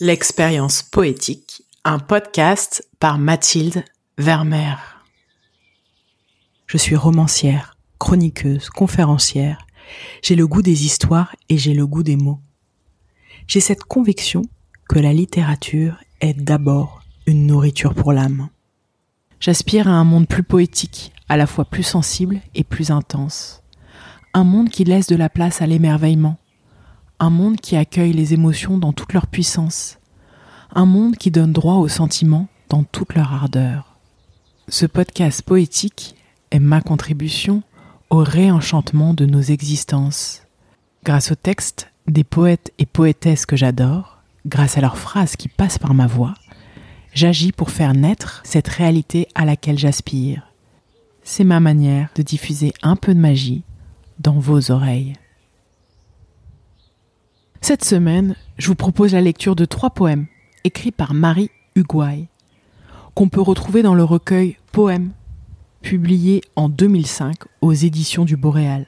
L'expérience 0.00 0.82
poétique, 0.82 1.62
un 1.84 2.00
podcast 2.00 2.84
par 2.98 3.16
Mathilde 3.16 3.84
Vermeer. 4.18 5.04
Je 6.66 6.78
suis 6.78 6.96
romancière, 6.96 7.76
chroniqueuse, 8.00 8.70
conférencière. 8.70 9.68
J'ai 10.20 10.34
le 10.34 10.48
goût 10.48 10.62
des 10.62 10.84
histoires 10.84 11.36
et 11.48 11.58
j'ai 11.58 11.74
le 11.74 11.86
goût 11.86 12.02
des 12.02 12.16
mots. 12.16 12.40
J'ai 13.46 13.60
cette 13.60 13.84
conviction 13.84 14.42
que 14.88 14.98
la 14.98 15.12
littérature 15.12 16.00
est 16.20 16.34
d'abord 16.34 17.00
une 17.28 17.46
nourriture 17.46 17.94
pour 17.94 18.12
l'âme. 18.12 18.48
J'aspire 19.38 19.86
à 19.86 19.92
un 19.92 20.04
monde 20.04 20.26
plus 20.26 20.42
poétique, 20.42 21.12
à 21.28 21.36
la 21.36 21.46
fois 21.46 21.66
plus 21.66 21.84
sensible 21.84 22.40
et 22.56 22.64
plus 22.64 22.90
intense. 22.90 23.62
Un 24.32 24.42
monde 24.42 24.70
qui 24.70 24.82
laisse 24.82 25.06
de 25.06 25.14
la 25.14 25.28
place 25.28 25.62
à 25.62 25.68
l'émerveillement, 25.68 26.36
un 27.20 27.30
monde 27.30 27.60
qui 27.60 27.76
accueille 27.76 28.12
les 28.12 28.34
émotions 28.34 28.78
dans 28.78 28.92
toute 28.92 29.12
leur 29.12 29.26
puissance, 29.26 29.98
un 30.74 30.86
monde 30.86 31.16
qui 31.16 31.30
donne 31.30 31.52
droit 31.52 31.76
aux 31.76 31.88
sentiments 31.88 32.48
dans 32.68 32.82
toute 32.82 33.14
leur 33.14 33.32
ardeur. 33.32 33.98
Ce 34.68 34.86
podcast 34.86 35.42
poétique 35.42 36.16
est 36.50 36.58
ma 36.58 36.80
contribution 36.80 37.62
au 38.10 38.18
réenchantement 38.18 39.14
de 39.14 39.26
nos 39.26 39.40
existences. 39.40 40.42
Grâce 41.04 41.32
aux 41.32 41.36
textes 41.36 41.92
des 42.06 42.24
poètes 42.24 42.72
et 42.78 42.86
poétesses 42.86 43.46
que 43.46 43.56
j'adore, 43.56 44.18
grâce 44.46 44.76
à 44.76 44.80
leurs 44.80 44.98
phrases 44.98 45.36
qui 45.36 45.48
passent 45.48 45.78
par 45.78 45.94
ma 45.94 46.06
voix, 46.06 46.34
j'agis 47.12 47.52
pour 47.52 47.70
faire 47.70 47.94
naître 47.94 48.42
cette 48.44 48.68
réalité 48.68 49.28
à 49.34 49.44
laquelle 49.44 49.78
j'aspire. 49.78 50.50
C'est 51.22 51.44
ma 51.44 51.60
manière 51.60 52.08
de 52.16 52.22
diffuser 52.22 52.72
un 52.82 52.96
peu 52.96 53.14
de 53.14 53.20
magie 53.20 53.62
dans 54.18 54.38
vos 54.38 54.70
oreilles. 54.70 55.14
Cette 57.66 57.82
semaine, 57.82 58.36
je 58.58 58.66
vous 58.66 58.74
propose 58.74 59.14
la 59.14 59.22
lecture 59.22 59.56
de 59.56 59.64
trois 59.64 59.88
poèmes 59.88 60.26
écrits 60.64 60.92
par 60.92 61.14
Marie 61.14 61.50
Huguay, 61.74 62.28
qu'on 63.14 63.30
peut 63.30 63.40
retrouver 63.40 63.82
dans 63.82 63.94
le 63.94 64.04
recueil 64.04 64.58
Poèmes, 64.70 65.12
publié 65.80 66.42
en 66.56 66.68
2005 66.68 67.38
aux 67.62 67.72
éditions 67.72 68.26
du 68.26 68.36
Boréal. 68.36 68.86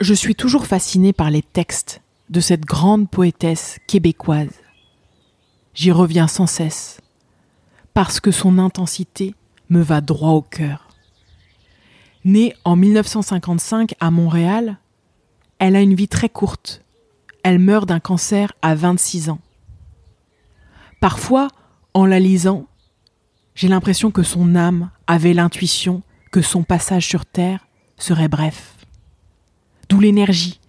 Je 0.00 0.14
suis 0.14 0.34
toujours 0.34 0.66
fascinée 0.66 1.12
par 1.12 1.30
les 1.30 1.42
textes 1.42 2.00
de 2.30 2.40
cette 2.40 2.64
grande 2.64 3.10
poétesse 3.10 3.78
québécoise. 3.86 4.54
J'y 5.74 5.92
reviens 5.92 6.28
sans 6.28 6.46
cesse, 6.46 7.02
parce 7.92 8.20
que 8.20 8.30
son 8.30 8.56
intensité 8.56 9.34
me 9.68 9.82
va 9.82 10.00
droit 10.00 10.30
au 10.30 10.40
cœur. 10.40 10.88
Née 12.24 12.54
en 12.64 12.74
1955 12.74 13.96
à 14.00 14.10
Montréal, 14.10 14.78
elle 15.58 15.76
a 15.76 15.82
une 15.82 15.94
vie 15.94 16.08
très 16.08 16.30
courte 16.30 16.82
elle 17.42 17.58
meurt 17.58 17.88
d'un 17.88 18.00
cancer 18.00 18.52
à 18.62 18.74
26 18.74 19.30
ans. 19.30 19.40
Parfois, 21.00 21.48
en 21.94 22.06
la 22.06 22.20
lisant, 22.20 22.66
j'ai 23.54 23.68
l'impression 23.68 24.10
que 24.10 24.22
son 24.22 24.54
âme 24.54 24.90
avait 25.06 25.34
l'intuition 25.34 26.02
que 26.30 26.42
son 26.42 26.62
passage 26.62 27.06
sur 27.06 27.26
Terre 27.26 27.66
serait 27.96 28.28
bref. 28.28 28.76
D'où 29.88 30.00
l'énergie, 30.00 30.60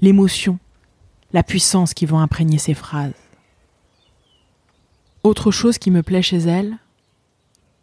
l'émotion, 0.00 0.58
la 1.32 1.42
puissance 1.42 1.94
qui 1.94 2.06
vont 2.06 2.18
imprégner 2.18 2.58
ses 2.58 2.74
phrases. 2.74 3.12
Autre 5.22 5.50
chose 5.50 5.78
qui 5.78 5.90
me 5.90 6.02
plaît 6.02 6.22
chez 6.22 6.38
elle, 6.38 6.78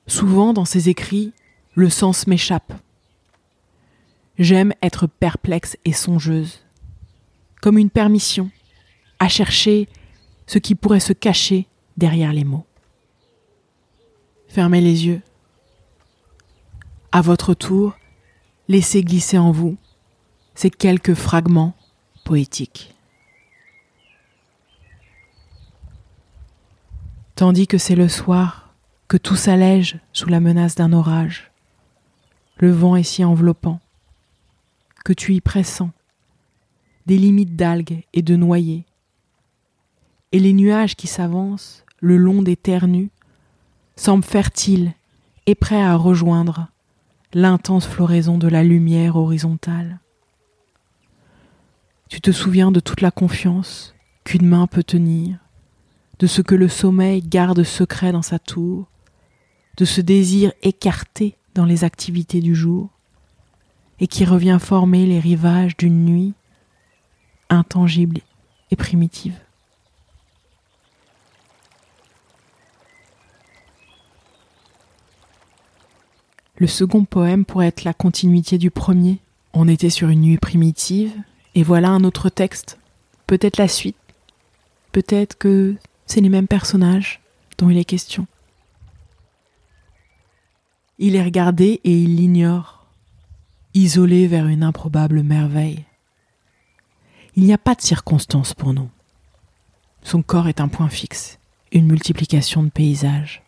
souvent 0.07 0.53
dans 0.53 0.65
ses 0.65 0.89
écrits, 0.89 1.33
le 1.73 1.89
sens 1.89 2.27
m'échappe. 2.27 2.73
J'aime 4.37 4.73
être 4.81 5.07
perplexe 5.07 5.77
et 5.85 5.93
songeuse 5.93 6.59
comme 7.61 7.77
une 7.77 7.89
permission 7.89 8.49
à 9.19 9.29
chercher 9.29 9.87
ce 10.47 10.57
qui 10.57 10.75
pourrait 10.75 10.99
se 10.99 11.13
cacher 11.13 11.67
derrière 11.95 12.33
les 12.33 12.43
mots. 12.43 12.65
Fermez 14.47 14.81
les 14.81 15.05
yeux. 15.05 15.21
À 17.11 17.21
votre 17.21 17.53
tour, 17.53 17.95
laissez 18.67 19.03
glisser 19.03 19.37
en 19.37 19.51
vous 19.51 19.77
ces 20.55 20.69
quelques 20.69 21.13
fragments 21.13 21.75
poétiques. 22.25 22.93
Tandis 27.35 27.67
que 27.67 27.77
c'est 27.77 27.95
le 27.95 28.09
soir, 28.09 28.73
que 29.07 29.17
tout 29.17 29.35
s'allège 29.35 29.99
sous 30.13 30.29
la 30.29 30.39
menace 30.39 30.75
d'un 30.75 30.93
orage, 30.93 31.51
le 32.57 32.71
vent 32.71 32.95
est 32.95 33.03
si 33.03 33.23
enveloppant, 33.23 33.79
que 35.03 35.13
tu 35.13 35.33
y 35.33 35.41
pressens 35.41 35.91
des 37.11 37.17
limites 37.17 37.57
d'algues 37.57 38.05
et 38.13 38.21
de 38.21 38.37
noyers. 38.37 38.85
Et 40.31 40.39
les 40.39 40.53
nuages 40.53 40.95
qui 40.95 41.07
s'avancent 41.07 41.83
le 41.99 42.15
long 42.15 42.41
des 42.41 42.55
terres 42.55 42.87
nues 42.87 43.09
semblent 43.97 44.23
fertiles 44.23 44.93
et 45.45 45.53
prêts 45.53 45.81
à 45.81 45.97
rejoindre 45.97 46.69
l'intense 47.33 47.85
floraison 47.85 48.37
de 48.37 48.47
la 48.47 48.63
lumière 48.63 49.17
horizontale. 49.17 49.99
Tu 52.07 52.21
te 52.21 52.31
souviens 52.31 52.71
de 52.71 52.79
toute 52.79 53.01
la 53.01 53.11
confiance 53.11 53.93
qu'une 54.23 54.47
main 54.47 54.65
peut 54.65 54.81
tenir, 54.81 55.37
de 56.19 56.27
ce 56.27 56.41
que 56.41 56.55
le 56.55 56.69
sommeil 56.69 57.21
garde 57.21 57.63
secret 57.63 58.13
dans 58.13 58.21
sa 58.21 58.39
tour, 58.39 58.87
de 59.75 59.83
ce 59.83 59.99
désir 59.99 60.53
écarté 60.63 61.35
dans 61.55 61.65
les 61.65 61.83
activités 61.83 62.39
du 62.39 62.55
jour, 62.55 62.87
et 63.99 64.07
qui 64.07 64.23
revient 64.23 64.59
former 64.61 65.05
les 65.05 65.19
rivages 65.19 65.75
d'une 65.75 66.05
nuit 66.05 66.35
intangible 67.55 68.21
et 68.71 68.75
primitive. 68.75 69.35
Le 76.57 76.67
second 76.67 77.05
poème 77.05 77.43
pourrait 77.43 77.67
être 77.67 77.83
la 77.83 77.93
continuité 77.93 78.57
du 78.57 78.69
premier. 78.69 79.17
On 79.53 79.67
était 79.67 79.89
sur 79.89 80.09
une 80.09 80.21
nuit 80.21 80.37
primitive, 80.37 81.11
et 81.55 81.63
voilà 81.63 81.89
un 81.89 82.03
autre 82.03 82.29
texte, 82.29 82.77
peut-être 83.27 83.57
la 83.57 83.67
suite, 83.67 83.97
peut-être 84.91 85.37
que 85.37 85.75
c'est 86.05 86.21
les 86.21 86.29
mêmes 86.29 86.47
personnages 86.47 87.19
dont 87.57 87.69
il 87.69 87.77
est 87.77 87.85
question. 87.85 88.27
Il 90.99 91.15
est 91.15 91.23
regardé 91.23 91.81
et 91.83 91.99
il 91.99 92.15
l'ignore, 92.15 92.85
isolé 93.73 94.27
vers 94.27 94.47
une 94.47 94.63
improbable 94.63 95.23
merveille. 95.23 95.83
Il 97.35 97.45
n'y 97.45 97.53
a 97.53 97.57
pas 97.57 97.75
de 97.75 97.81
circonstance 97.81 98.53
pour 98.53 98.73
nous. 98.73 98.89
Son 100.03 100.21
corps 100.21 100.49
est 100.49 100.59
un 100.59 100.67
point 100.67 100.89
fixe, 100.89 101.39
une 101.71 101.85
multiplication 101.85 102.61
de 102.61 102.69
paysages. 102.69 103.41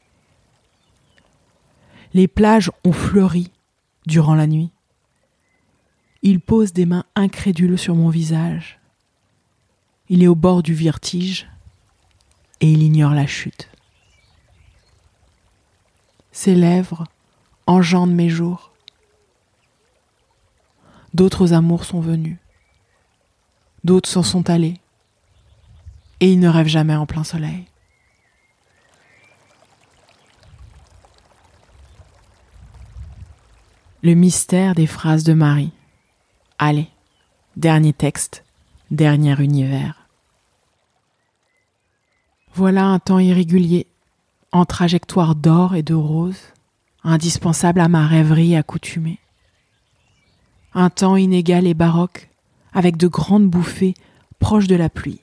Les 2.13 2.29
plages 2.29 2.71
ont 2.85 2.93
fleuri 2.93 3.51
durant 4.05 4.35
la 4.35 4.47
nuit. 4.47 4.71
Il 6.21 6.39
pose 6.39 6.71
des 6.71 6.85
mains 6.85 7.03
incrédules 7.15 7.77
sur 7.77 7.95
mon 7.95 8.09
visage. 8.09 8.79
Il 10.07 10.23
est 10.23 10.27
au 10.27 10.35
bord 10.35 10.63
du 10.63 10.73
vertige 10.73 11.49
et 12.61 12.71
il 12.71 12.83
ignore 12.83 13.13
la 13.13 13.27
chute. 13.27 13.69
Ses 16.31 16.55
lèvres 16.55 17.03
engendrent 17.67 18.13
mes 18.13 18.29
jours. 18.29 18.71
D'autres 21.13 21.51
amours 21.51 21.83
sont 21.83 21.99
venus 21.99 22.37
d'autres 23.83 24.09
s'en 24.09 24.23
sont 24.23 24.49
allés, 24.49 24.79
et 26.19 26.31
ils 26.31 26.39
ne 26.39 26.47
rêvent 26.47 26.67
jamais 26.67 26.95
en 26.95 27.05
plein 27.05 27.23
soleil. 27.23 27.65
Le 34.01 34.13
mystère 34.15 34.75
des 34.75 34.87
phrases 34.87 35.23
de 35.23 35.33
Marie. 35.33 35.71
Allez, 36.57 36.89
dernier 37.55 37.93
texte, 37.93 38.43
dernier 38.91 39.41
univers. 39.41 40.07
Voilà 42.53 42.85
un 42.85 42.99
temps 42.99 43.19
irrégulier, 43.19 43.87
en 44.51 44.65
trajectoire 44.65 45.35
d'or 45.35 45.75
et 45.75 45.83
de 45.83 45.93
rose, 45.93 46.39
indispensable 47.03 47.79
à 47.79 47.87
ma 47.87 48.05
rêverie 48.05 48.55
accoutumée. 48.55 49.19
Un 50.73 50.89
temps 50.89 51.15
inégal 51.15 51.65
et 51.65 51.73
baroque, 51.73 52.29
avec 52.73 52.97
de 52.97 53.07
grandes 53.07 53.49
bouffées 53.49 53.93
proches 54.39 54.67
de 54.67 54.75
la 54.75 54.89
pluie, 54.89 55.21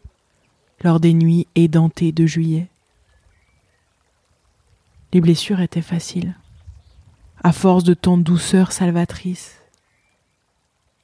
lors 0.82 1.00
des 1.00 1.12
nuits 1.12 1.46
édentées 1.54 2.12
de 2.12 2.26
juillet. 2.26 2.68
Les 5.12 5.20
blessures 5.20 5.60
étaient 5.60 5.82
faciles, 5.82 6.36
à 7.42 7.52
force 7.52 7.84
de 7.84 7.94
tant 7.94 8.16
de 8.16 8.22
douceur 8.22 8.72
salvatrice. 8.72 9.60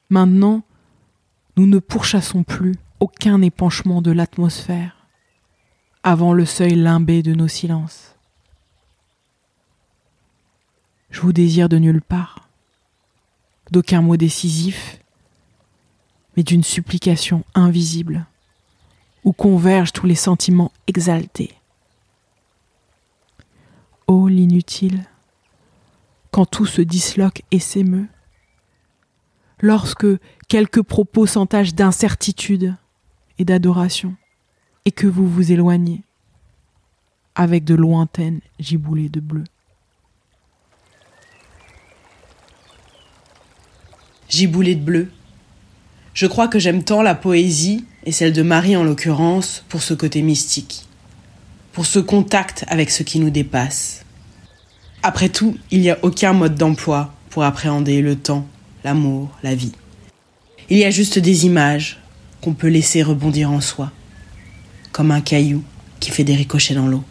Maintenant, 0.09 0.63
nous 1.57 1.67
ne 1.67 1.79
pourchassons 1.79 2.43
plus 2.43 2.75
aucun 2.99 3.41
épanchement 3.41 4.01
de 4.01 4.11
l'atmosphère 4.11 5.07
avant 6.03 6.31
le 6.31 6.45
seuil 6.45 6.75
limbé 6.75 7.21
de 7.21 7.33
nos 7.33 7.47
silences. 7.47 8.15
Je 11.09 11.21
vous 11.21 11.33
désire 11.33 11.67
de 11.67 11.77
nulle 11.77 12.01
part, 12.01 12.47
d'aucun 13.71 14.01
mot 14.01 14.17
décisif, 14.17 14.99
mais 16.37 16.43
d'une 16.43 16.63
supplication 16.63 17.43
invisible, 17.55 18.27
où 19.23 19.33
convergent 19.33 19.91
tous 19.91 20.05
les 20.05 20.15
sentiments 20.15 20.71
exaltés. 20.85 21.51
Oh 24.05 24.27
l'inutile, 24.27 25.03
quand 26.29 26.45
tout 26.45 26.67
se 26.67 26.83
disloque 26.83 27.41
et 27.49 27.59
s'émeut, 27.59 28.07
lorsque 29.59 30.05
quelques 30.47 30.83
propos 30.83 31.25
s'entachent 31.25 31.73
d'incertitude 31.73 32.75
et 33.39 33.43
d'adoration, 33.43 34.15
et 34.85 34.91
que 34.91 35.07
vous 35.07 35.27
vous 35.27 35.51
éloignez 35.51 36.03
avec 37.33 37.65
de 37.65 37.73
lointaines 37.73 38.41
giboulées 38.59 39.09
de 39.09 39.19
bleu. 39.19 39.43
Giboulée 44.29 44.75
de 44.75 44.83
bleu. 44.83 45.11
Je 46.17 46.25
crois 46.25 46.47
que 46.47 46.57
j'aime 46.57 46.83
tant 46.83 47.03
la 47.03 47.13
poésie, 47.13 47.85
et 48.03 48.11
celle 48.11 48.33
de 48.33 48.41
Marie 48.41 48.75
en 48.75 48.83
l'occurrence, 48.83 49.63
pour 49.69 49.83
ce 49.83 49.93
côté 49.93 50.23
mystique, 50.23 50.87
pour 51.73 51.85
ce 51.85 51.99
contact 51.99 52.65
avec 52.69 52.89
ce 52.89 53.03
qui 53.03 53.19
nous 53.19 53.29
dépasse. 53.29 54.03
Après 55.03 55.29
tout, 55.29 55.55
il 55.69 55.79
n'y 55.79 55.91
a 55.91 55.99
aucun 56.01 56.33
mode 56.33 56.55
d'emploi 56.55 57.13
pour 57.29 57.43
appréhender 57.43 58.01
le 58.01 58.15
temps, 58.15 58.47
l'amour, 58.83 59.29
la 59.43 59.53
vie. 59.53 59.73
Il 60.71 60.79
y 60.79 60.85
a 60.85 60.89
juste 60.89 61.19
des 61.19 61.45
images 61.45 62.01
qu'on 62.41 62.55
peut 62.55 62.65
laisser 62.65 63.03
rebondir 63.03 63.51
en 63.51 63.61
soi, 63.61 63.91
comme 64.91 65.11
un 65.11 65.21
caillou 65.21 65.63
qui 65.99 66.09
fait 66.09 66.23
des 66.23 66.35
ricochets 66.35 66.73
dans 66.73 66.87
l'eau. 66.87 67.03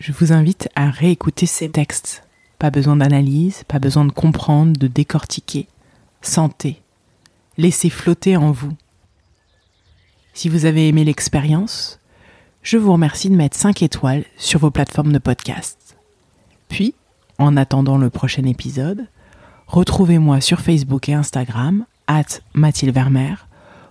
Je 0.00 0.10
vous 0.10 0.32
invite 0.32 0.70
à 0.74 0.88
réécouter 0.88 1.44
ces 1.44 1.68
textes 1.68 2.22
pas 2.62 2.70
besoin 2.70 2.94
d'analyse, 2.94 3.64
pas 3.66 3.80
besoin 3.80 4.04
de 4.04 4.12
comprendre, 4.12 4.78
de 4.78 4.86
décortiquer. 4.86 5.66
Sentez. 6.20 6.80
Laissez 7.58 7.90
flotter 7.90 8.36
en 8.36 8.52
vous. 8.52 8.72
Si 10.32 10.48
vous 10.48 10.64
avez 10.64 10.86
aimé 10.86 11.02
l'expérience, 11.02 11.98
je 12.62 12.78
vous 12.78 12.92
remercie 12.92 13.30
de 13.30 13.34
mettre 13.34 13.56
5 13.56 13.82
étoiles 13.82 14.24
sur 14.36 14.60
vos 14.60 14.70
plateformes 14.70 15.12
de 15.12 15.18
podcast. 15.18 15.96
Puis, 16.68 16.94
en 17.36 17.56
attendant 17.56 17.98
le 17.98 18.10
prochain 18.10 18.44
épisode, 18.44 19.08
retrouvez-moi 19.66 20.40
sur 20.40 20.60
Facebook 20.60 21.08
et 21.08 21.14
Instagram, 21.14 21.84
at 22.06 22.38
Mathilde 22.54 22.94
Vermeer, 22.94 23.48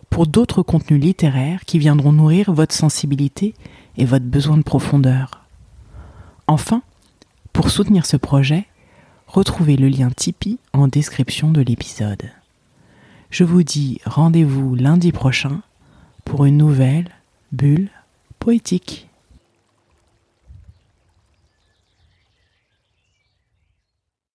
pour 0.10 0.28
d'autres 0.28 0.62
contenus 0.62 1.02
littéraires 1.02 1.66
qui 1.66 1.78
viendront 1.78 2.14
nourrir 2.14 2.54
votre 2.54 2.74
sensibilité 2.74 3.54
et 3.98 4.06
votre 4.06 4.28
besoin 4.28 4.56
de 4.56 4.64
profondeur. 4.64 5.42
Enfin, 6.48 6.84
pour 7.54 7.70
soutenir 7.70 8.06
ce 8.06 8.18
projet, 8.18 8.66
retrouvez 9.28 9.78
le 9.78 9.88
lien 9.88 10.10
Tipeee 10.10 10.60
en 10.74 10.88
description 10.88 11.52
de 11.52 11.62
l'épisode. 11.62 12.32
Je 13.30 13.44
vous 13.44 13.64
dis 13.64 14.00
rendez-vous 14.06 14.76
lundi 14.76 15.12
prochain 15.12 15.62
pour 16.26 16.46
une 16.46 16.58
nouvelle 16.58 17.10
bulle 17.52 17.90
poétique. 18.40 19.11